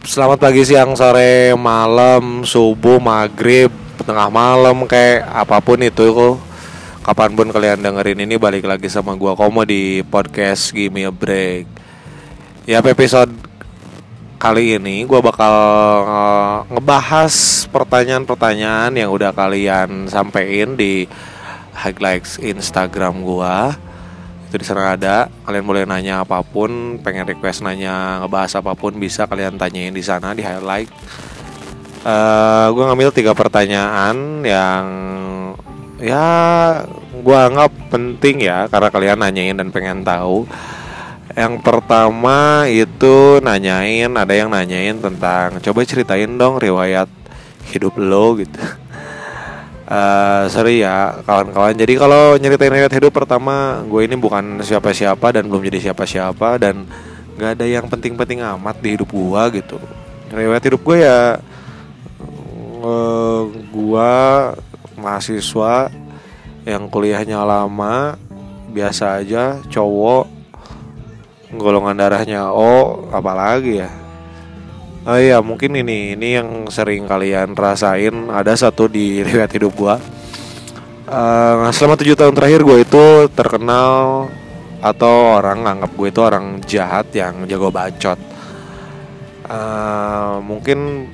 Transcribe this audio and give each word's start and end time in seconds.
selamat 0.00 0.38
pagi, 0.40 0.64
siang, 0.64 0.96
sore, 0.96 1.52
malam, 1.60 2.40
subuh, 2.48 2.96
maghrib, 2.96 3.68
tengah 4.00 4.32
malam, 4.32 4.88
kayak 4.88 5.28
apa 5.28 5.60
pun 5.60 5.76
itu 5.80 6.08
kok. 6.08 6.36
Kapan 7.00 7.32
pun 7.32 7.48
kalian 7.48 7.80
dengerin 7.80 8.24
ini 8.24 8.36
balik 8.36 8.68
lagi 8.68 8.88
sama 8.88 9.16
gua 9.16 9.32
Komo 9.32 9.64
di 9.64 10.04
podcast 10.04 10.72
Give 10.72 10.92
Me 10.92 11.08
a 11.08 11.12
Break. 11.12 11.64
Ya 12.68 12.84
episode 12.84 13.32
kali 14.36 14.76
ini 14.76 15.04
gua 15.08 15.20
bakal 15.24 15.54
uh, 16.04 16.56
ngebahas 16.68 17.64
pertanyaan-pertanyaan 17.72 18.92
yang 18.96 19.10
udah 19.12 19.32
kalian 19.32 20.12
sampein 20.12 20.76
di 20.76 21.08
highlights 21.72 22.36
Instagram 22.40 23.24
gua 23.24 23.76
itu 24.50 24.58
di 24.58 24.66
sana 24.66 24.98
ada 24.98 25.30
kalian 25.46 25.62
boleh 25.62 25.86
nanya 25.86 26.26
apa 26.26 26.42
pun 26.42 26.98
pengen 26.98 27.22
request 27.22 27.62
nanya 27.62 28.18
ngebahas 28.18 28.58
apa 28.58 28.74
pun 28.74 28.98
bisa 28.98 29.30
kalian 29.30 29.54
tanyain 29.54 29.94
di 29.94 30.02
sana 30.02 30.34
di 30.34 30.42
highlight. 30.42 30.90
Uh, 32.02 32.74
gue 32.74 32.82
ngambil 32.82 33.14
tiga 33.14 33.30
pertanyaan 33.30 34.42
yang 34.42 34.84
ya 36.02 36.26
gue 37.14 37.38
anggap 37.38 37.70
penting 37.94 38.42
ya 38.42 38.66
karena 38.66 38.90
kalian 38.90 39.18
nanyain 39.22 39.54
dan 39.54 39.70
pengen 39.70 40.02
tahu. 40.02 40.50
Yang 41.38 41.62
pertama 41.62 42.66
itu 42.66 43.38
nanyain 43.38 44.10
ada 44.10 44.34
yang 44.34 44.50
nanyain 44.50 44.98
tentang 44.98 45.62
coba 45.62 45.86
ceritain 45.86 46.34
dong 46.34 46.58
riwayat 46.58 47.06
hidup 47.70 47.94
lo 48.02 48.34
gitu 48.34 48.58
uh, 49.90 50.46
sorry 50.46 50.80
ya 50.86 51.20
kawan-kawan. 51.26 51.74
Jadi 51.74 51.98
kalau 51.98 52.38
nyeritain 52.38 52.72
riwayat 52.72 52.94
hidup 52.94 53.12
pertama 53.12 53.82
gue 53.84 54.06
ini 54.06 54.14
bukan 54.14 54.62
siapa-siapa 54.62 55.34
dan 55.34 55.50
belum 55.50 55.66
jadi 55.66 55.90
siapa-siapa 55.90 56.62
dan 56.62 56.86
nggak 57.36 57.50
ada 57.58 57.66
yang 57.66 57.86
penting-penting 57.90 58.40
amat 58.56 58.78
di 58.78 58.96
hidup 58.96 59.10
gue 59.10 59.42
gitu. 59.60 59.76
Riwayat 60.30 60.64
hidup 60.64 60.80
gue 60.86 61.02
ya 61.02 61.42
uh, 62.80 63.42
gue 63.50 64.12
mahasiswa 64.96 65.90
yang 66.64 66.86
kuliahnya 66.86 67.42
lama 67.42 68.14
biasa 68.70 69.24
aja 69.24 69.58
cowok 69.66 70.28
golongan 71.58 71.98
darahnya 71.98 72.54
O 72.54 73.02
apalagi 73.10 73.82
ya 73.82 73.90
Oh 75.00 75.16
iya 75.16 75.40
mungkin 75.40 75.72
ini 75.80 76.12
ini 76.12 76.36
yang 76.36 76.68
sering 76.68 77.08
kalian 77.08 77.56
rasain 77.56 78.28
ada 78.28 78.52
satu 78.52 78.84
di 78.84 79.18
riwayat 79.26 79.52
hidup 79.56 79.72
gua. 79.72 79.96
Uh, 81.10 81.66
selama 81.74 81.98
tujuh 81.98 82.14
tahun 82.14 82.38
terakhir 82.38 82.62
gue 82.62 82.86
itu 82.86 83.04
terkenal 83.34 84.30
atau 84.78 85.42
orang 85.42 85.66
anggap 85.66 85.90
gue 85.98 86.06
itu 86.06 86.20
orang 86.22 86.62
jahat 86.68 87.10
yang 87.16 87.48
jago 87.50 87.72
bacot. 87.72 88.20
Uh, 89.50 90.38
mungkin 90.44 91.10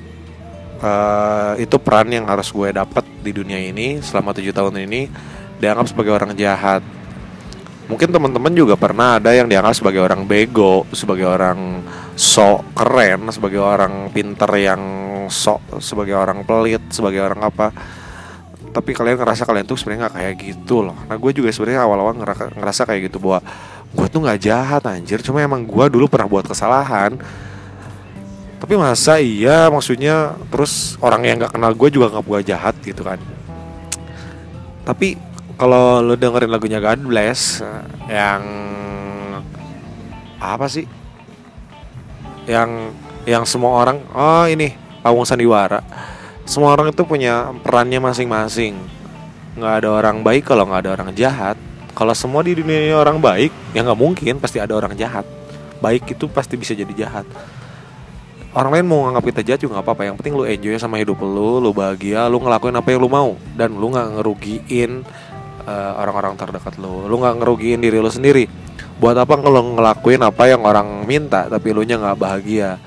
uh, 0.83 1.57
itu 1.57 1.81
peran 1.81 2.13
yang 2.13 2.29
harus 2.29 2.53
gue 2.53 2.69
dapat 2.69 3.01
di 3.25 3.31
dunia 3.33 3.57
ini 3.57 3.97
selama 4.03 4.37
tujuh 4.37 4.53
tahun 4.53 4.85
ini 4.85 5.09
dianggap 5.57 5.89
sebagai 5.89 6.13
orang 6.13 6.37
jahat 6.37 6.85
mungkin 7.87 8.11
teman-teman 8.11 8.51
juga 8.51 8.75
pernah 8.75 9.15
ada 9.19 9.31
yang 9.31 9.47
dianggap 9.47 9.75
sebagai 9.75 10.03
orang 10.03 10.27
bego, 10.27 10.83
sebagai 10.91 11.27
orang 11.27 11.83
sok 12.19 12.75
keren, 12.75 13.31
sebagai 13.31 13.63
orang 13.63 14.11
pinter 14.11 14.51
yang 14.59 14.81
sok, 15.31 15.79
sebagai 15.79 16.15
orang 16.15 16.43
pelit, 16.43 16.83
sebagai 16.91 17.23
orang 17.23 17.41
apa. 17.47 17.71
Tapi 18.67 18.91
kalian 18.93 19.17
ngerasa 19.17 19.47
kalian 19.47 19.65
tuh 19.65 19.79
sebenarnya 19.79 20.07
nggak 20.07 20.15
kayak 20.19 20.35
gitu 20.37 20.85
loh. 20.85 20.97
Nah 21.07 21.15
gue 21.15 21.31
juga 21.33 21.49
sebenarnya 21.49 21.87
awal-awal 21.87 22.13
ngerasa 22.53 22.83
kayak 22.85 23.09
gitu 23.09 23.17
bahwa 23.23 23.41
gue 23.87 24.07
tuh 24.11 24.19
nggak 24.21 24.39
jahat 24.43 24.83
anjir, 24.85 25.23
cuma 25.23 25.41
emang 25.41 25.63
gue 25.63 25.85
dulu 25.87 26.11
pernah 26.11 26.27
buat 26.27 26.45
kesalahan. 26.45 27.15
Tapi 28.57 28.73
masa 28.73 29.21
iya 29.21 29.69
maksudnya 29.69 30.33
terus 30.49 30.97
orang 30.99 31.23
yang 31.23 31.35
nggak 31.39 31.53
kenal 31.55 31.71
gue 31.71 31.89
juga 31.93 32.11
nggak 32.11 32.25
gue 32.25 32.39
jahat 32.51 32.75
gitu 32.83 33.01
kan. 33.05 33.17
Tapi 34.83 35.26
kalau 35.57 36.05
lu 36.05 36.13
dengerin 36.13 36.53
lagunya 36.53 36.77
God 36.77 37.01
Bless 37.09 37.65
yang 38.05 38.41
apa 40.37 40.69
sih? 40.69 40.85
Yang 42.45 42.93
yang 43.25 43.43
semua 43.43 43.83
orang 43.83 43.97
oh 44.13 44.45
ini 44.45 44.77
pawung 45.01 45.25
sandiwara. 45.25 45.81
Semua 46.47 46.77
orang 46.77 46.93
itu 46.93 47.03
punya 47.03 47.51
perannya 47.65 47.99
masing-masing. 47.99 48.77
Nggak 49.57 49.73
ada 49.83 49.89
orang 49.91 50.21
baik 50.23 50.47
kalau 50.47 50.69
nggak 50.69 50.81
ada 50.87 50.91
orang 51.01 51.09
jahat. 51.17 51.57
Kalau 51.97 52.13
semua 52.13 52.45
di 52.45 52.53
dunia 52.53 52.77
ini 52.77 52.93
orang 52.93 53.17
baik, 53.17 53.49
ya 53.73 53.81
nggak 53.81 53.97
mungkin 53.97 54.37
pasti 54.37 54.61
ada 54.61 54.77
orang 54.77 54.93
jahat. 54.93 55.25
Baik 55.81 56.13
itu 56.13 56.29
pasti 56.29 56.53
bisa 56.53 56.77
jadi 56.77 56.93
jahat. 56.93 57.25
Orang 58.53 58.77
lain 58.77 58.85
mau 58.85 59.09
nganggap 59.09 59.25
kita 59.33 59.41
jahat 59.43 59.59
juga 59.65 59.81
nggak 59.81 59.85
apa-apa. 59.89 60.01
Yang 60.05 60.15
penting 60.21 60.33
lu 60.37 60.45
enjoy 60.45 60.77
sama 60.77 61.01
hidup 61.01 61.17
lu, 61.19 61.57
lu 61.57 61.73
bahagia, 61.73 62.29
lu 62.29 62.37
ngelakuin 62.37 62.77
apa 62.77 62.87
yang 62.93 63.01
lu 63.01 63.09
mau 63.09 63.33
dan 63.57 63.73
lu 63.73 63.89
nggak 63.89 64.07
ngerugiin 64.13 64.91
eh, 65.67 65.91
orang-orang 65.99 66.39
terdekat 66.39 66.79
lo 66.79 67.05
lu 67.11 67.19
nggak 67.19 67.43
ngerugiin 67.43 67.83
diri 67.83 67.99
lo 67.99 68.07
sendiri. 68.07 68.47
Buat 68.97 69.21
apa 69.21 69.37
kalau 69.37 69.77
ngelakuin 69.77 70.25
apa 70.25 70.49
yang 70.49 70.65
orang 70.65 71.05
minta 71.05 71.45
tapi 71.45 71.69
lu 71.75 71.85
nya 71.85 72.01
nggak 72.01 72.17
bahagia? 72.17 72.81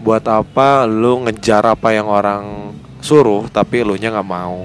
Buat 0.00 0.24
apa 0.30 0.86
lu 0.88 1.26
ngejar 1.26 1.66
apa 1.68 1.92
yang 1.92 2.08
orang 2.08 2.72
suruh 3.04 3.44
tapi 3.50 3.84
lu 3.84 3.98
nya 4.00 4.08
nggak 4.14 4.24
mau? 4.24 4.64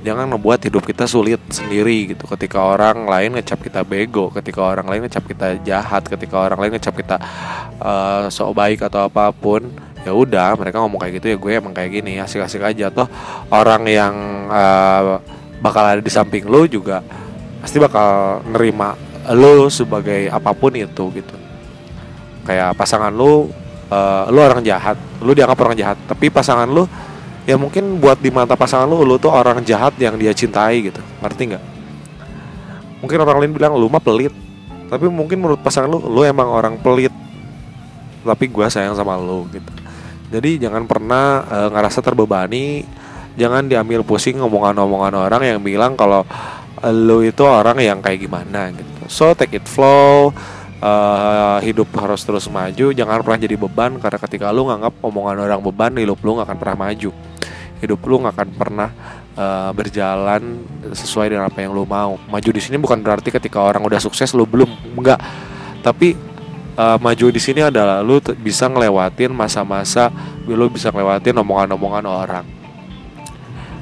Jangan 0.00 0.24
membuat 0.32 0.64
hidup 0.64 0.88
kita 0.88 1.04
sulit 1.04 1.36
sendiri 1.52 2.16
gitu. 2.16 2.24
Ketika 2.24 2.64
orang 2.64 3.04
lain 3.04 3.36
ngecap 3.36 3.60
kita 3.60 3.84
bego 3.84 4.32
ketika 4.32 4.64
orang 4.64 4.88
lain 4.88 5.04
ngecap 5.04 5.28
kita 5.28 5.60
jahat 5.60 6.08
ketika 6.08 6.40
orang 6.40 6.56
lain 6.56 6.72
ngecap 6.80 6.96
kita 6.96 7.20
uh, 7.76 8.24
sok 8.32 8.56
baik 8.56 8.80
atau 8.88 9.04
apa 9.04 9.28
pun 9.36 9.68
ya 10.00 10.16
udah 10.16 10.56
mereka 10.56 10.80
ngomong 10.80 10.96
kayak 10.96 11.20
gitu 11.20 11.26
ya 11.28 11.36
gue 11.36 11.52
emang 11.52 11.76
kayak 11.76 12.00
gini 12.00 12.16
asik-asik 12.16 12.64
aja. 12.64 12.88
Toh 12.88 13.04
orang 13.52 13.84
yang 13.84 14.14
uh, 14.48 15.20
bakal 15.60 15.84
ada 15.84 16.00
di 16.00 16.08
samping 16.08 16.48
lo 16.48 16.64
juga 16.64 17.04
pasti 17.60 17.76
bakal 17.76 18.40
nerima 18.48 18.96
lo 19.36 19.68
sebagai 19.68 20.32
apa 20.32 20.50
pun 20.56 20.72
itu 20.74 21.04
gitu. 21.12 21.36
Kayak 22.48 22.74
pasangan 22.74 23.12
lo 23.12 23.52
uh, 23.92 24.24
lo 24.32 24.40
orang 24.40 24.64
jahat 24.64 24.96
lo 25.20 25.36
dianggap 25.36 25.60
orang 25.60 25.76
jahat 25.76 25.96
tapi 26.08 26.32
pasangan 26.32 26.66
lo 26.66 26.88
ya 27.44 27.60
mungkin 27.60 28.00
buat 28.00 28.18
di 28.18 28.32
mata 28.32 28.56
pasangan 28.56 28.88
lo 28.88 29.04
lo 29.04 29.20
tuh 29.20 29.28
orang 29.28 29.60
jahat 29.62 29.92
yang 30.00 30.16
dia 30.16 30.32
cintai 30.32 30.88
gitu. 30.88 31.00
Ngerti 31.20 31.42
nggak? 31.54 31.64
Mungkin 33.04 33.18
orang 33.20 33.38
lain 33.44 33.52
bilang 33.52 33.76
lo 33.76 33.86
mah 33.86 34.02
pelit. 34.02 34.32
Tapi 34.90 35.06
mungkin 35.06 35.38
menurut 35.38 35.60
pasangan 35.62 35.86
lo 35.86 36.02
lo 36.02 36.24
emang 36.26 36.48
orang 36.50 36.74
pelit 36.80 37.12
tapi 38.20 38.52
gue 38.52 38.66
sayang 38.68 38.92
sama 38.96 39.16
lo 39.16 39.48
gitu. 39.52 39.72
Jadi 40.30 40.62
jangan 40.62 40.86
pernah 40.86 41.42
uh, 41.44 41.68
ngerasa 41.72 42.04
terbebani 42.04 42.84
jangan 43.40 43.64
diambil 43.64 44.04
pusing 44.04 44.36
ngomongan-ngomongan 44.36 45.16
orang 45.16 45.42
yang 45.48 45.60
bilang 45.64 45.96
kalau 45.96 46.28
lo 46.84 47.24
itu 47.24 47.40
orang 47.40 47.80
yang 47.80 48.04
kayak 48.04 48.20
gimana 48.28 48.68
gitu. 48.72 49.08
So 49.08 49.32
take 49.32 49.56
it 49.56 49.64
flow 49.64 50.32
uh, 50.84 51.58
hidup 51.64 51.88
harus 51.96 52.20
terus 52.24 52.48
maju 52.52 52.92
jangan 52.92 53.24
pernah 53.24 53.40
jadi 53.40 53.56
beban 53.56 53.96
karena 53.96 54.18
ketika 54.20 54.52
lu 54.52 54.68
nganggap 54.68 54.92
omongan 55.00 55.48
orang 55.48 55.60
beban 55.64 55.92
hidup 55.96 56.20
lu 56.20 56.36
nggak 56.36 56.52
akan 56.52 56.58
pernah 56.60 56.76
maju. 56.76 57.10
Hidup 57.80 58.00
lu 58.04 58.14
nggak 58.20 58.34
akan 58.36 58.48
pernah 58.52 58.88
uh, 59.40 59.72
berjalan 59.72 60.60
sesuai 60.92 61.32
dengan 61.32 61.48
apa 61.48 61.64
yang 61.64 61.72
lu 61.72 61.88
mau. 61.88 62.20
Maju 62.28 62.50
di 62.52 62.60
sini 62.60 62.76
bukan 62.76 63.00
berarti 63.00 63.32
ketika 63.32 63.64
orang 63.64 63.80
udah 63.80 64.00
sukses 64.00 64.36
lu 64.36 64.44
belum 64.44 64.68
enggak 65.00 65.20
tapi 65.80 66.12
uh, 66.76 67.00
maju 67.00 67.26
di 67.32 67.40
sini 67.40 67.64
adalah 67.64 68.04
lu 68.04 68.20
bisa 68.36 68.68
ngelewatin 68.68 69.32
masa-masa 69.32 70.12
lu 70.44 70.68
bisa 70.68 70.92
ngelewatin 70.92 71.40
omongan-omongan 71.40 72.04
orang 72.04 72.59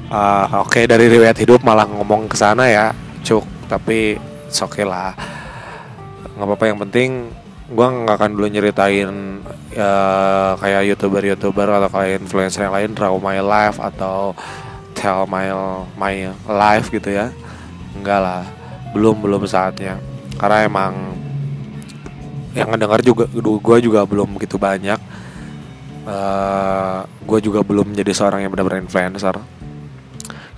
uh, 0.09 0.45
oke 0.65 0.73
okay, 0.73 0.83
dari 0.89 1.07
riwayat 1.07 1.37
hidup 1.37 1.61
malah 1.61 1.85
ngomong 1.85 2.29
ke 2.29 2.35
sana 2.35 2.65
ya 2.69 2.91
cuk 3.23 3.45
tapi 3.69 4.17
oke 4.49 4.73
okay 4.73 4.85
lah. 4.85 5.13
Nggak 6.35 6.47
apa-apa 6.49 6.65
yang 6.65 6.79
penting 6.81 7.09
gue 7.69 7.85
nggak 7.85 8.17
akan 8.17 8.31
dulu 8.33 8.47
nyeritain 8.49 9.45
uh, 9.77 10.57
kayak 10.57 10.89
youtuber 10.89 11.21
youtuber 11.21 11.69
atau 11.69 11.89
kayak 11.93 12.25
influencer 12.25 12.65
yang 12.65 12.73
lain 12.73 12.97
draw 12.97 13.13
my 13.21 13.37
life 13.37 13.77
atau 13.77 14.33
tell 14.97 15.29
my 15.29 15.53
my 15.93 16.33
life 16.49 16.89
gitu 16.89 17.13
ya. 17.13 17.29
Enggak 17.93 18.19
lah 18.19 18.43
belum 18.97 19.21
belum 19.21 19.45
saatnya. 19.45 20.01
Karena 20.41 20.65
emang 20.65 20.93
yang 22.57 22.73
ngedengar 22.73 23.05
juga 23.05 23.29
gue 23.37 23.77
juga 23.85 24.01
belum 24.09 24.33
begitu 24.33 24.57
banyak. 24.57 24.97
Uh, 26.09 26.09
eh, 26.09 26.99
gue 27.05 27.39
juga 27.45 27.61
belum 27.61 27.93
menjadi 27.93 28.17
seorang 28.17 28.41
yang 28.41 28.49
benar-benar 28.49 28.81
influencer 28.81 29.37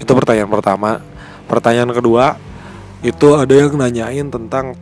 itu 0.02 0.12
pertanyaan 0.12 0.50
pertama. 0.50 0.98
Pertanyaan 1.46 1.94
kedua 1.94 2.42
itu 3.06 3.38
ada 3.38 3.54
yang 3.54 3.78
nanyain 3.78 4.28
tentang 4.34 4.74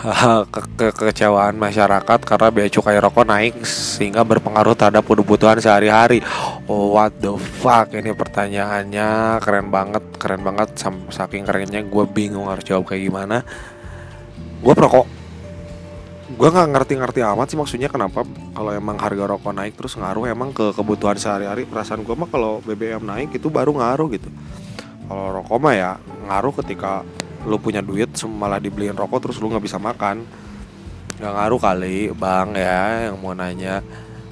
ke 0.00 0.60
ke 0.80 0.86
kekecewaan 0.96 1.60
masyarakat 1.60 2.24
karena 2.24 2.48
bea 2.48 2.72
cukai 2.72 2.96
rokok 2.96 3.26
naik 3.28 3.60
sehingga 3.68 4.24
berpengaruh 4.24 4.72
terhadap 4.72 5.04
kebutuhan 5.04 5.60
sehari-hari. 5.60 6.24
Oh, 6.64 6.96
what 6.96 7.12
the 7.20 7.36
fuck 7.36 7.92
ini 7.92 8.16
pertanyaannya 8.16 9.36
keren 9.44 9.68
banget, 9.68 10.04
keren 10.16 10.40
banget 10.40 10.72
saking 11.12 11.44
kerennya 11.44 11.84
gue 11.84 12.04
bingung 12.08 12.48
harus 12.48 12.64
jawab 12.64 12.88
kayak 12.88 13.12
gimana. 13.12 13.44
Gue 14.64 14.72
perokok, 14.72 15.04
gue 16.40 16.48
nggak 16.48 16.72
ngerti-ngerti 16.72 17.20
amat 17.20 17.52
sih 17.52 17.58
maksudnya 17.60 17.92
kenapa 17.92 18.24
kalau 18.56 18.72
emang 18.72 18.96
harga 18.96 19.28
rokok 19.28 19.52
naik 19.52 19.76
terus 19.76 19.92
ngaruh 20.00 20.24
emang 20.24 20.56
ke 20.56 20.72
kebutuhan 20.72 21.20
sehari-hari. 21.20 21.68
Perasaan 21.68 22.00
gue 22.00 22.16
mah 22.16 22.32
kalau 22.32 22.64
BBM 22.64 23.04
naik 23.04 23.36
itu 23.36 23.52
baru 23.52 23.76
ngaruh 23.76 24.08
gitu. 24.16 24.32
Kalau 25.04 25.36
rokok 25.36 25.60
mah 25.60 25.74
ya 25.76 25.90
ngaruh 26.00 26.56
ketika 26.64 27.04
lu 27.44 27.60
punya 27.60 27.84
duit 27.84 28.08
malah 28.24 28.56
dibeliin 28.56 28.96
rokok 28.96 29.28
terus 29.28 29.36
lu 29.36 29.52
nggak 29.52 29.68
bisa 29.68 29.76
makan. 29.76 30.24
Nggak 31.20 31.32
ngaruh 31.36 31.60
kali 31.60 32.08
bang 32.16 32.48
ya 32.56 32.80
yang 33.12 33.20
mau 33.20 33.36
nanya. 33.36 33.84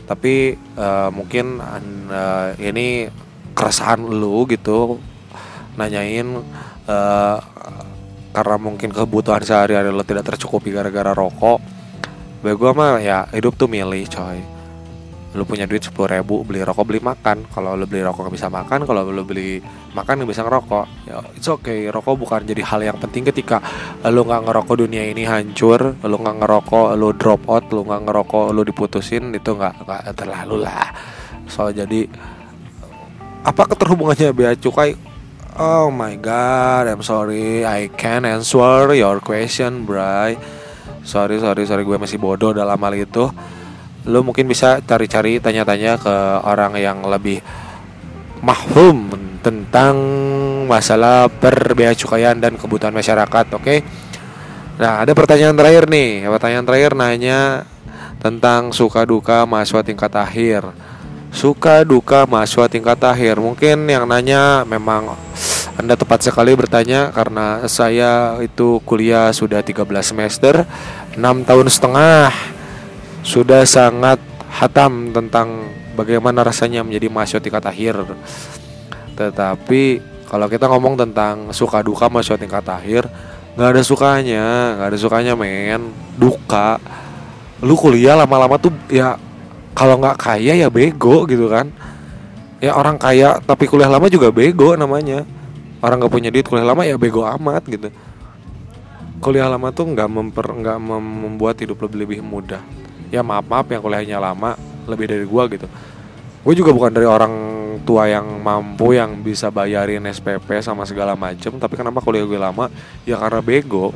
Tapi 0.09 0.57
uh, 0.81 1.13
mungkin 1.13 1.61
uh, 1.61 2.57
ini 2.57 3.05
keresahan 3.53 4.01
lu 4.01 4.49
gitu 4.49 4.97
nanyain 5.77 6.41
uh, 6.89 7.37
karena 8.33 8.57
mungkin 8.57 8.97
kebutuhan 8.97 9.45
sehari-hari 9.45 9.93
lo 9.93 10.01
tidak 10.09 10.25
tercukupi 10.25 10.73
gara-gara 10.73 11.13
rokok 11.13 11.78
Bagi 12.39 12.55
gue 12.55 12.71
mah 12.71 13.03
ya 13.03 13.27
hidup 13.35 13.59
tuh 13.59 13.67
milih 13.67 14.07
coy. 14.07 14.39
Lu 15.37 15.45
punya 15.45 15.69
duit 15.69 15.85
10 15.85 15.93
ribu 15.93 16.41
beli 16.41 16.65
rokok 16.65 16.89
beli 16.89 17.01
makan. 17.05 17.45
Kalau 17.53 17.77
lu 17.77 17.85
beli 17.85 18.01
rokok 18.01 18.27
gak 18.27 18.35
bisa 18.35 18.49
makan 18.49 18.89
Kalau 18.89 19.05
lu 19.05 19.23
beli 19.29 19.61
makan 19.93 20.25
gak 20.25 20.31
bisa 20.33 20.43
ngerokok. 20.47 20.87
Ya 21.05 21.21
it's 21.37 21.51
okay. 21.51 21.93
Rokok 21.93 22.17
bukan 22.17 22.49
jadi 22.49 22.65
hal 22.65 22.81
yang 22.81 22.97
penting 22.97 23.29
ketika 23.29 23.61
Lu 24.09 24.25
gak 24.25 24.49
ngerokok 24.49 24.89
dunia 24.89 25.05
ini 25.05 25.29
hancur 25.29 26.01
Lu 26.01 26.17
gak 26.17 26.37
ngerokok 26.41 26.97
lu 26.97 27.13
drop 27.13 27.45
out 27.45 27.69
Lu 27.69 27.85
gak 27.85 28.09
ngerokok 28.09 28.57
lu 28.57 28.65
diputusin 28.65 29.35
Itu 29.37 29.53
gak, 29.61 29.85
gak 29.85 30.17
terlalu 30.17 30.65
lah. 30.65 30.97
So 31.45 31.69
jadi 31.69 32.09
Apa 33.45 33.69
keterhubungannya 33.69 34.33
bea? 34.33 34.57
Cukai? 34.57 35.09
Oh 35.59 35.91
my 35.91 36.15
god, 36.15 36.87
I'm 36.87 37.03
sorry, 37.03 37.67
I 37.67 37.91
can 37.99 38.23
answer 38.23 38.95
your 38.95 39.19
question, 39.19 39.83
bray. 39.91 40.39
Sorry, 41.05 41.39
sorry, 41.39 41.67
sorry, 41.67 41.83
gue 41.83 41.99
masih 41.99 42.17
bodoh 42.17 42.55
dalam 42.55 42.79
hal 42.79 42.95
itu. 42.95 43.31
Lo 44.09 44.25
mungkin 44.25 44.49
bisa 44.49 44.81
cari-cari, 44.83 45.43
tanya-tanya 45.43 46.01
ke 46.01 46.15
orang 46.47 46.79
yang 46.79 47.05
lebih 47.05 47.43
mahfum 48.41 49.11
tentang 49.43 49.95
masalah 50.67 51.27
perbea 51.29 51.95
cukaian 51.95 52.39
dan 52.39 52.55
kebutuhan 52.57 52.95
masyarakat, 52.95 53.47
oke? 53.55 53.63
Okay? 53.63 53.79
Nah, 54.79 55.03
ada 55.03 55.11
pertanyaan 55.13 55.59
terakhir 55.59 55.91
nih. 55.91 56.23
Pertanyaan 56.31 56.67
terakhir 56.67 56.93
nanya 56.95 57.67
tentang 58.19 58.75
suka 58.75 59.07
duka 59.07 59.47
mahasiswa 59.47 59.83
tingkat 59.87 60.13
akhir 60.19 60.67
suka 61.29 61.85
duka 61.85 62.25
mahasiswa 62.27 62.67
tingkat 62.67 62.99
akhir 63.05 63.39
mungkin 63.39 63.87
yang 63.87 64.09
nanya 64.09 64.65
memang 64.67 65.15
anda 65.79 65.95
tepat 65.95 66.27
sekali 66.27 66.59
bertanya 66.59 67.15
karena 67.15 67.63
saya 67.71 68.35
itu 68.43 68.83
kuliah 68.83 69.31
sudah 69.31 69.63
13 69.63 69.87
semester 70.03 70.67
6 71.15 71.23
tahun 71.23 71.67
setengah. 71.71 72.35
Sudah 73.23 73.63
sangat 73.63 74.19
hatam 74.51 75.15
tentang 75.15 75.71
bagaimana 75.95 76.43
rasanya 76.43 76.83
menjadi 76.83 77.07
mahasiswa 77.07 77.39
tingkat 77.39 77.63
akhir. 77.63 77.95
Tetapi 79.15 80.03
kalau 80.27 80.51
kita 80.51 80.67
ngomong 80.67 80.99
tentang 80.99 81.55
suka 81.55 81.79
duka 81.87 82.11
mahasiswa 82.11 82.43
tingkat 82.43 82.67
akhir 82.67 83.07
nggak 83.55 83.71
ada 83.79 83.83
sukanya 83.87 84.47
nggak 84.83 84.89
ada 84.91 84.99
sukanya 84.99 85.33
men. 85.39 85.95
Duka. 86.19 86.83
Lu 87.63 87.79
kuliah 87.79 88.19
lama-lama 88.19 88.59
tuh 88.59 88.75
ya 88.91 89.15
kalau 89.79 89.95
nggak 90.03 90.19
kaya 90.19 90.59
ya 90.59 90.67
bego 90.67 91.23
gitu 91.31 91.47
kan. 91.47 91.71
Ya 92.59 92.75
orang 92.75 92.99
kaya 92.99 93.39
tapi 93.47 93.71
kuliah 93.71 93.87
lama 93.87 94.11
juga 94.11 94.35
bego 94.35 94.75
namanya 94.75 95.38
orang 95.83 95.97
nggak 96.03 96.13
punya 96.13 96.31
duit 96.35 96.47
kuliah 96.47 96.67
lama 96.67 96.83
ya 96.83 96.99
bego 96.99 97.23
amat 97.23 97.63
gitu. 97.71 97.89
Kuliah 99.19 99.51
lama 99.51 99.75
tuh 99.75 99.91
nggak 99.91 100.09
memper 100.11 100.47
nggak 100.47 100.79
mem 100.79 101.03
membuat 101.03 101.59
hidup 101.59 101.83
lebih 101.87 101.99
lebih 102.07 102.19
mudah. 102.23 102.63
Ya 103.11 103.25
maaf 103.25 103.47
maaf 103.47 103.67
yang 103.71 103.83
kuliahnya 103.83 104.19
lama 104.19 104.55
lebih 104.87 105.07
dari 105.11 105.25
gua 105.27 105.47
gitu. 105.51 105.67
Gue 106.43 106.55
juga 106.55 106.71
bukan 106.71 106.95
dari 106.95 107.05
orang 107.05 107.35
tua 107.83 108.09
yang 108.09 108.25
mampu 108.41 108.95
yang 108.95 109.21
bisa 109.21 109.51
bayarin 109.51 110.07
SPP 110.07 110.63
sama 110.63 110.87
segala 110.87 111.19
macem 111.19 111.51
tapi 111.59 111.75
kenapa 111.75 111.99
kuliah 112.01 112.25
gue 112.25 112.39
lama? 112.39 112.71
Ya 113.05 113.19
karena 113.19 113.43
bego. 113.43 113.95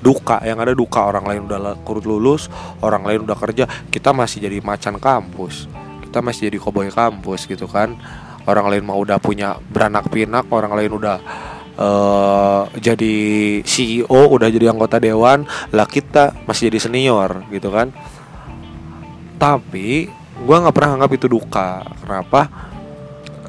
Duka 0.00 0.40
yang 0.48 0.56
ada 0.56 0.72
duka 0.72 1.04
orang 1.04 1.28
lain 1.28 1.44
udah 1.44 1.76
kurut 1.84 2.08
lulus 2.08 2.48
orang 2.80 3.04
lain 3.04 3.20
udah 3.28 3.36
kerja 3.36 3.68
kita 3.92 4.16
masih 4.16 4.48
jadi 4.48 4.64
macan 4.64 4.96
kampus. 4.96 5.68
Kita 6.00 6.24
masih 6.24 6.48
jadi 6.48 6.56
koboi 6.56 6.88
kampus 6.88 7.44
gitu 7.44 7.68
kan 7.68 8.00
orang 8.48 8.66
lain 8.72 8.84
mau 8.84 9.00
udah 9.00 9.20
punya 9.20 9.56
beranak 9.58 10.08
pinak 10.08 10.48
orang 10.48 10.72
lain 10.72 10.92
udah 10.96 11.18
uh, 11.80 12.62
jadi 12.76 13.16
CEO 13.64 14.20
udah 14.30 14.48
jadi 14.52 14.72
anggota 14.72 15.00
dewan 15.00 15.48
lah 15.72 15.88
kita 15.88 16.44
masih 16.44 16.68
jadi 16.68 16.78
senior 16.88 17.44
gitu 17.48 17.72
kan. 17.72 17.92
Tapi 19.40 20.08
gue 20.40 20.56
nggak 20.56 20.74
pernah 20.76 21.00
anggap 21.00 21.12
itu 21.16 21.26
duka. 21.26 21.84
Kenapa? 22.04 22.40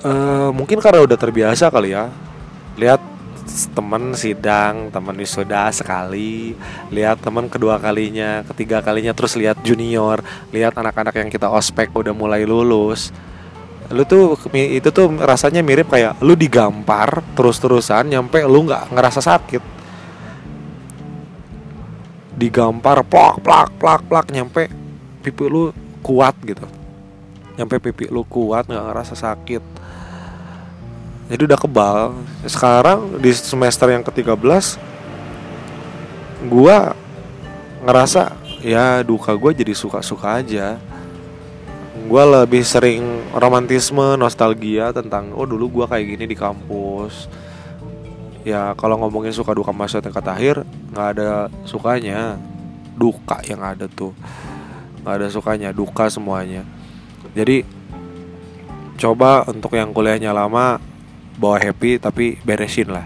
Uh, 0.01 0.49
mungkin 0.55 0.79
karena 0.79 1.03
udah 1.03 1.17
terbiasa 1.19 1.67
kali 1.67 1.91
ya. 1.91 2.07
Lihat 2.79 3.11
temen 3.75 4.15
sidang 4.15 4.87
temen 4.87 5.15
wisuda 5.19 5.67
sekali. 5.75 6.55
Lihat 6.87 7.19
temen 7.19 7.51
kedua 7.51 7.75
kalinya 7.83 8.47
ketiga 8.47 8.79
kalinya 8.79 9.11
terus 9.11 9.35
lihat 9.35 9.59
junior. 9.61 10.23
Lihat 10.55 10.79
anak-anak 10.79 11.15
yang 11.19 11.29
kita 11.29 11.51
ospek 11.51 11.91
udah 11.91 12.15
mulai 12.15 12.47
lulus 12.47 13.11
lu 13.91 14.07
tuh 14.07 14.39
itu 14.55 14.89
tuh 14.89 15.07
rasanya 15.19 15.59
mirip 15.59 15.91
kayak 15.91 16.19
lu 16.23 16.33
digampar 16.35 17.19
terus-terusan 17.35 18.07
nyampe 18.07 18.39
lu 18.47 18.63
nggak 18.65 18.91
ngerasa 18.91 19.19
sakit. 19.19 19.63
Digampar 22.35 23.03
plak 23.05 23.43
plak 23.43 23.69
plak 23.77 24.01
plak 24.07 24.25
nyampe 24.31 24.71
pipi 25.21 25.45
lu 25.45 25.75
kuat 26.01 26.33
gitu. 26.47 26.65
Nyampe 27.59 27.77
pipi 27.83 28.07
lu 28.07 28.23
kuat 28.25 28.65
nggak 28.65 28.85
ngerasa 28.91 29.13
sakit. 29.13 29.63
Jadi 31.31 31.41
udah 31.47 31.59
kebal. 31.59 31.97
Sekarang 32.47 33.19
di 33.19 33.31
semester 33.31 33.87
yang 33.87 34.03
ke-13 34.03 34.79
gua 36.47 36.95
ngerasa 37.81 38.35
ya 38.61 39.01
duka 39.01 39.33
gue 39.33 39.51
jadi 39.57 39.73
suka-suka 39.73 40.37
aja 40.37 40.77
gue 42.07 42.23
lebih 42.23 42.63
sering 42.65 43.03
romantisme 43.35 44.17
nostalgia 44.17 44.89
tentang 44.95 45.35
oh 45.37 45.45
dulu 45.45 45.81
gue 45.81 45.85
kayak 45.85 46.05
gini 46.17 46.25
di 46.29 46.37
kampus. 46.37 47.29
Ya 48.41 48.73
kalau 48.73 48.97
ngomongin 48.97 49.29
suka 49.29 49.53
duka 49.53 49.69
masa 49.69 50.01
tingkat 50.01 50.25
akhir 50.25 50.65
nggak 50.93 51.07
ada 51.17 51.29
sukanya. 51.67 52.41
Duka 52.97 53.41
yang 53.45 53.61
ada 53.61 53.85
tuh. 53.85 54.13
Nggak 55.01 55.15
ada 55.17 55.27
sukanya 55.29 55.69
duka 55.69 56.09
semuanya. 56.09 56.65
Jadi 57.37 57.63
coba 59.01 59.47
untuk 59.49 59.73
yang 59.73 59.89
kuliahnya 59.89 60.29
lama 60.29 60.77
bawa 61.37 61.57
happy 61.57 61.97
tapi 61.97 62.37
beresin 62.45 62.93
lah. 62.93 63.05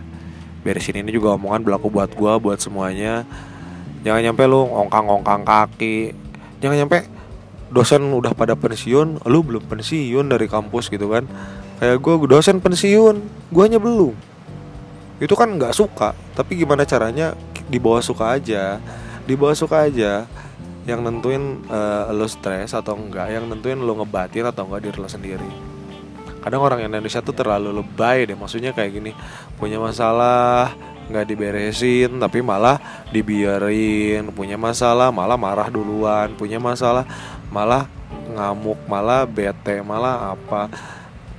Beresin 0.66 0.98
ini 1.00 1.14
juga 1.14 1.38
omongan 1.38 1.62
berlaku 1.62 1.88
buat 1.94 2.12
gua 2.18 2.42
buat 2.42 2.58
semuanya. 2.58 3.24
Jangan 4.02 4.22
nyampe 4.22 4.44
lu 4.46 4.66
ngongkang-ngongkang 4.66 5.44
kaki. 5.46 6.14
Jangan 6.62 6.86
nyampe 6.86 7.15
dosen 7.74 8.02
udah 8.14 8.34
pada 8.38 8.54
pensiun 8.54 9.26
lu 9.26 9.40
belum 9.42 9.66
pensiun 9.66 10.26
dari 10.30 10.46
kampus 10.46 10.90
gitu 10.90 11.10
kan. 11.10 11.26
Kayak 11.82 12.00
gue 12.00 12.14
dosen 12.30 12.58
pensiun 12.64 13.16
guanya 13.52 13.82
belum. 13.82 14.16
Itu 15.20 15.34
kan 15.34 15.52
nggak 15.56 15.74
suka 15.76 16.12
tapi 16.36 16.60
gimana 16.60 16.84
caranya? 16.84 17.34
Di 17.66 17.82
bawah 17.82 18.04
suka 18.04 18.36
aja. 18.38 18.78
Di 19.26 19.34
bawah 19.34 19.56
suka 19.56 19.88
aja. 19.88 20.28
Yang 20.86 21.00
nentuin 21.02 21.66
uh, 21.66 22.14
lo 22.14 22.30
stres 22.30 22.78
atau 22.78 22.94
enggak 22.94 23.34
yang 23.34 23.50
nentuin 23.50 23.82
lo 23.82 23.98
ngebatin 23.98 24.46
atau 24.46 24.70
enggak 24.70 24.86
diri 24.86 24.98
lo 25.02 25.10
sendiri. 25.10 25.52
Kadang 26.46 26.62
orang 26.62 26.86
Indonesia 26.86 27.26
tuh 27.26 27.34
terlalu 27.34 27.74
lebay 27.74 28.30
deh 28.30 28.38
maksudnya 28.38 28.70
kayak 28.70 29.02
gini. 29.02 29.12
Punya 29.58 29.82
masalah 29.82 30.78
nggak 31.10 31.26
diberesin 31.26 32.22
tapi 32.22 32.46
malah 32.46 32.78
dibiarin. 33.10 34.30
Punya 34.30 34.54
masalah 34.54 35.10
malah 35.10 35.42
marah 35.42 35.74
duluan. 35.74 36.38
Punya 36.38 36.62
masalah 36.62 37.02
malah 37.56 37.88
ngamuk 38.36 38.84
malah 38.92 39.24
bete 39.24 39.80
malah 39.80 40.36
apa. 40.36 40.68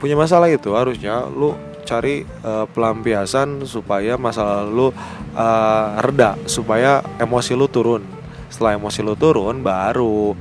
Punya 0.01 0.17
masalah 0.17 0.49
itu 0.49 0.73
harusnya 0.73 1.29
lu 1.29 1.53
cari 1.85 2.25
uh, 2.43 2.65
pelampiasan 2.73 3.63
supaya 3.69 4.17
masalah 4.17 4.65
lu 4.65 4.89
uh, 5.37 5.87
reda 6.01 6.41
supaya 6.49 7.05
emosi 7.21 7.53
lu 7.53 7.69
turun. 7.69 8.01
Setelah 8.49 8.81
emosi 8.81 9.05
lu 9.05 9.13
turun 9.13 9.61
baru 9.61 10.33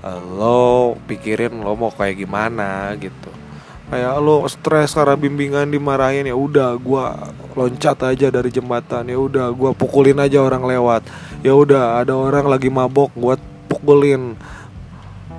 uh, 0.00 0.20
lo 0.32 0.96
pikirin 1.04 1.60
lo 1.60 1.76
mau 1.76 1.92
kayak 1.92 2.24
gimana 2.24 2.96
gitu. 2.96 3.28
Kayak 3.88 4.20
lo 4.20 4.44
stres 4.44 4.92
karena 4.92 5.16
bimbingan 5.16 5.72
dimarahin 5.72 6.28
ya 6.28 6.36
udah 6.36 6.76
gua 6.76 7.16
loncat 7.56 7.96
aja 8.04 8.28
dari 8.28 8.52
jembatan 8.52 9.08
ya 9.08 9.16
udah 9.16 9.48
gua 9.56 9.72
pukulin 9.72 10.20
aja 10.20 10.44
orang 10.44 10.68
lewat. 10.68 11.08
Ya 11.40 11.56
udah 11.56 12.04
ada 12.04 12.12
orang 12.12 12.44
lagi 12.44 12.68
mabok 12.68 13.08
gua 13.16 13.40
pukulin 13.70 14.36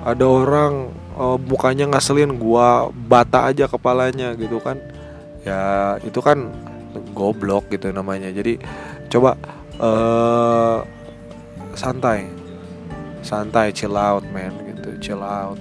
ada 0.00 0.24
orang 0.24 0.92
uh, 1.16 1.36
mukanya 1.36 1.88
ngaselin 1.90 2.40
gua 2.40 2.88
bata 2.92 3.52
aja 3.52 3.68
kepalanya 3.68 4.32
gitu 4.36 4.60
kan. 4.62 4.80
Ya 5.44 5.96
itu 6.04 6.20
kan 6.24 6.48
goblok 7.12 7.68
gitu 7.68 7.92
namanya. 7.92 8.32
Jadi 8.32 8.60
coba 9.12 9.36
uh, 9.80 10.84
santai. 11.76 12.28
Santai 13.20 13.72
chill 13.76 13.96
out 13.96 14.24
man 14.32 14.52
gitu. 14.72 14.96
Chill 15.00 15.20
out. 15.20 15.60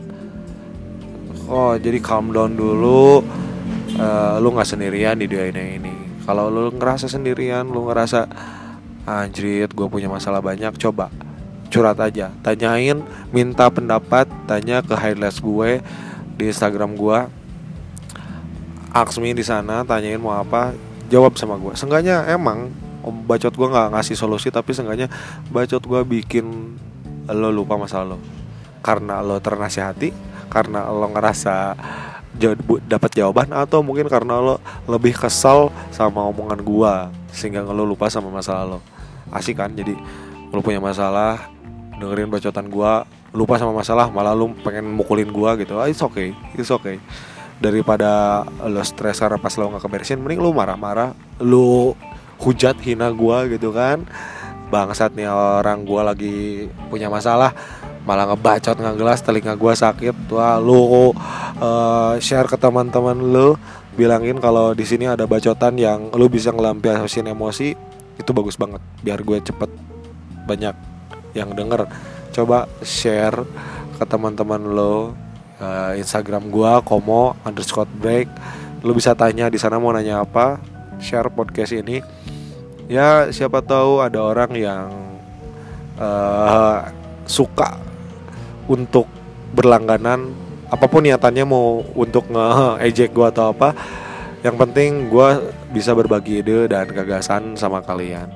Oh 1.52 1.76
jadi 1.76 2.00
calm 2.00 2.32
down 2.32 2.56
dulu. 2.56 3.24
Uh, 4.00 4.40
lu 4.40 4.56
nggak 4.56 4.70
sendirian 4.70 5.20
di 5.20 5.28
dunia 5.28 5.52
ini. 5.52 5.92
Kalau 6.24 6.48
lu 6.48 6.72
ngerasa 6.72 7.10
sendirian 7.10 7.68
lu 7.68 7.90
ngerasa 7.90 8.30
anjrit 9.10 9.74
gue 9.74 9.88
punya 9.90 10.06
masalah 10.06 10.38
banyak 10.38 10.70
coba 10.78 11.10
curhat 11.80 11.96
aja. 12.04 12.36
Tanyain 12.44 13.00
minta 13.32 13.72
pendapat 13.72 14.28
tanya 14.44 14.84
ke 14.84 14.92
highlights 15.00 15.40
gue 15.40 15.80
di 16.36 16.52
Instagram 16.52 17.00
gue 17.00 17.40
Aksmi 18.90 19.32
di 19.32 19.46
sana 19.46 19.88
tanyain 19.88 20.20
mau 20.20 20.36
apa 20.36 20.76
jawab 21.14 21.38
sama 21.38 21.62
gue 21.62 21.78
seenggaknya 21.78 22.26
emang 22.26 22.74
bacot 23.06 23.54
gue 23.54 23.68
nggak 23.70 23.96
ngasih 23.96 24.18
solusi 24.18 24.50
tapi 24.50 24.74
seenggaknya 24.74 25.08
bacot 25.54 25.82
gue 25.82 26.02
bikin 26.04 26.76
lo 27.30 27.54
lupa 27.54 27.78
masalah 27.78 28.16
lo. 28.16 28.20
Karena 28.82 29.22
lo 29.22 29.38
ternasihati 29.38 30.10
karena 30.50 30.90
lo 30.90 31.06
ngerasa 31.14 31.78
dapat 32.90 33.12
jawaban 33.14 33.54
atau 33.54 33.86
mungkin 33.86 34.10
karena 34.10 34.42
lo 34.42 34.56
lebih 34.90 35.14
kesal 35.14 35.70
sama 35.94 36.26
omongan 36.26 36.62
gue 36.62 36.94
sehingga 37.30 37.62
lo 37.62 37.86
lupa 37.86 38.10
sama 38.10 38.34
masalah 38.34 38.78
lo. 38.78 38.80
Asik 39.30 39.62
kan? 39.62 39.70
Jadi 39.78 39.94
lo 40.50 40.66
punya 40.66 40.82
masalah 40.82 41.38
dengerin 42.00 42.32
bacotan 42.32 42.72
gue 42.72 42.92
lupa 43.30 43.62
sama 43.62 43.76
masalah 43.76 44.10
malah 44.10 44.34
lu 44.34 44.56
pengen 44.66 44.88
mukulin 44.90 45.30
gue 45.30 45.68
gitu. 45.68 45.78
Ah, 45.78 45.92
it's 45.92 46.02
okay 46.02 46.34
it's 46.56 46.72
okay. 46.72 46.98
Daripada 47.60 48.42
lo 48.66 48.80
stres 48.88 49.20
karena 49.20 49.36
pas 49.36 49.52
lo 49.60 49.68
nggak 49.68 49.84
keberesin 49.84 50.18
mending 50.24 50.40
lu 50.40 50.56
marah-marah. 50.56 51.12
Lu 51.44 51.94
hujat 52.40 52.80
hina 52.80 53.12
gue 53.12 53.60
gitu 53.60 53.76
kan. 53.76 54.08
Bangsat 54.72 55.14
nih 55.14 55.28
orang 55.28 55.84
gue 55.84 56.02
lagi 56.02 56.38
punya 56.88 57.12
masalah 57.12 57.52
malah 58.08 58.26
ngebacot 58.32 58.80
nggak 58.80 58.96
gelas 58.96 59.20
telinga 59.22 59.54
gue 59.60 59.74
sakit. 59.76 60.16
Wah 60.32 60.58
lu 60.58 61.12
uh, 61.60 62.16
share 62.24 62.48
ke 62.48 62.56
teman-teman 62.56 63.20
lu. 63.20 63.60
Bilangin 64.00 64.40
kalau 64.40 64.72
di 64.72 64.88
sini 64.88 65.12
ada 65.12 65.28
bacotan 65.28 65.76
yang 65.76 66.08
lu 66.16 66.32
bisa 66.32 66.56
ngelampiasin 66.56 67.28
emosi 67.28 67.76
itu 68.16 68.32
bagus 68.32 68.56
banget. 68.56 68.80
Biar 69.04 69.20
gue 69.20 69.38
cepet 69.44 69.68
banyak 70.48 70.89
yang 71.34 71.54
denger 71.54 71.86
coba 72.34 72.70
share 72.82 73.46
ke 74.00 74.04
teman-teman 74.08 74.62
lo 74.64 75.14
uh, 75.60 75.92
Instagram 75.98 76.48
gua 76.48 76.80
komo 76.80 77.36
underscore 77.44 77.90
break. 78.00 78.30
Lo 78.80 78.96
bisa 78.96 79.12
tanya 79.12 79.52
di 79.52 79.60
sana 79.60 79.76
mau 79.76 79.92
nanya 79.92 80.24
apa 80.24 80.62
share 81.04 81.28
podcast 81.28 81.76
ini. 81.76 82.00
Ya 82.90 83.30
siapa 83.30 83.62
tahu 83.62 84.02
ada 84.02 84.24
orang 84.24 84.52
yang 84.56 84.88
uh, 86.00 86.90
suka 87.30 87.78
untuk 88.66 89.06
berlangganan 89.54 90.32
apa 90.70 90.86
pun 90.86 91.02
niatannya 91.02 91.46
mau 91.46 91.82
untuk 91.98 92.30
nge-ejek 92.30 93.14
gua 93.14 93.30
atau 93.30 93.52
apa. 93.52 93.76
Yang 94.40 94.56
penting 94.56 95.12
gue 95.12 95.52
bisa 95.76 95.92
berbagi 95.92 96.40
ide 96.40 96.72
dan 96.72 96.88
gagasan 96.88 97.60
sama 97.60 97.84
kalian 97.84 98.32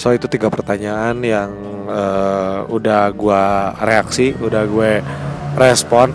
So 0.00 0.16
itu 0.16 0.24
tiga 0.32 0.48
pertanyaan 0.48 1.20
yang 1.20 1.52
uh, 1.84 2.64
udah 2.72 3.12
gue 3.12 3.44
reaksi, 3.84 4.32
udah 4.32 4.64
gue 4.64 5.04
respon. 5.60 6.08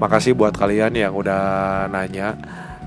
Makasih 0.00 0.32
buat 0.32 0.56
kalian 0.56 0.96
yang 0.96 1.12
udah 1.12 1.84
nanya. 1.92 2.32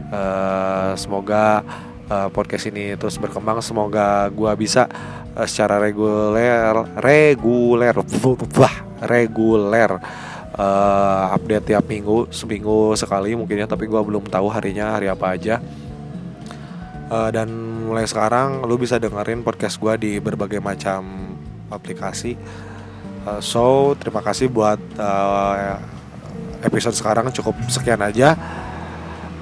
Uh, 0.09 0.97
semoga 0.97 1.61
uh, 2.09 2.33
podcast 2.33 2.65
ini 2.65 2.97
terus 2.97 3.21
berkembang. 3.21 3.61
Semoga 3.61 4.25
gue 4.33 4.49
bisa 4.57 4.89
uh, 5.37 5.45
secara 5.45 5.77
reguler, 5.77 6.81
reguler, 6.97 7.93
wah, 8.57 8.75
reguler 9.05 10.01
uh, 10.57 11.29
update 11.29 11.77
tiap 11.77 11.85
minggu, 11.85 12.33
seminggu 12.33 12.97
sekali 12.97 13.37
mungkin 13.37 13.61
ya. 13.61 13.67
Tapi 13.69 13.85
gue 13.85 14.01
belum 14.01 14.25
tahu 14.33 14.49
harinya 14.49 14.97
hari 14.97 15.13
apa 15.13 15.37
aja 15.37 15.61
uh, 17.09 17.29
dan 17.33 17.49
mulai 17.87 18.05
sekarang 18.07 18.63
lu 18.63 18.79
bisa 18.79 18.99
dengerin 19.01 19.43
podcast 19.43 19.79
gue 19.79 19.93
di 19.99 20.11
berbagai 20.21 20.63
macam 20.63 21.33
aplikasi. 21.73 22.37
Uh, 23.23 23.39
so 23.39 23.95
terima 23.97 24.19
kasih 24.19 24.51
buat 24.51 24.79
uh, 24.99 25.79
episode 26.63 26.95
sekarang. 26.95 27.27
Cukup 27.33 27.55
sekian 27.67 27.99
aja. 27.99 28.35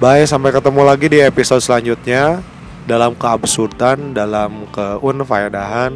Bye 0.02 0.26
sampai 0.26 0.50
ketemu 0.50 0.82
lagi 0.82 1.06
di 1.06 1.18
episode 1.22 1.62
selanjutnya. 1.62 2.42
Dalam 2.82 3.14
keabsurdan 3.14 4.10
dalam 4.10 4.66
keunfaedahan 4.74 5.94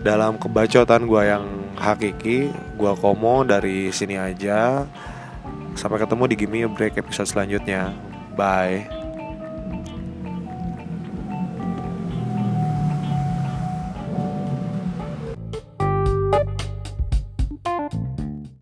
dalam 0.00 0.40
kebacotan 0.40 1.04
gue 1.04 1.22
yang 1.28 1.44
hakiki 1.76 2.48
gue 2.50 2.92
komo 2.98 3.44
dari 3.44 3.92
sini 3.92 4.16
aja. 4.16 4.88
Sampai 5.76 6.00
ketemu 6.00 6.24
di 6.28 6.34
Gimme 6.36 6.68
Break 6.72 7.00
episode 7.00 7.28
selanjutnya. 7.28 7.92
Bye 8.32 9.01